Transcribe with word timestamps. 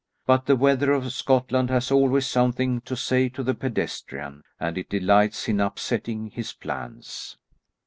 But 0.25 0.47
the 0.47 0.55
weather 0.55 0.91
of 0.93 1.13
Scotland 1.13 1.69
has 1.69 1.91
always 1.91 2.25
something 2.25 2.81
to 2.85 2.95
say 2.97 3.29
to 3.29 3.43
the 3.43 3.53
pedestrian, 3.53 4.41
and 4.59 4.75
it 4.75 4.89
delights 4.89 5.47
in 5.47 5.59
upsetting 5.59 6.31
his 6.31 6.53
plans. 6.53 7.37